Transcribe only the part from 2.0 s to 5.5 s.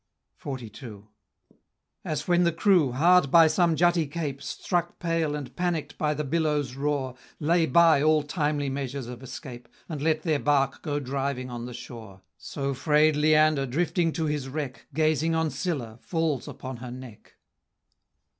As when the crew, hard by some jutty cape, Struck pale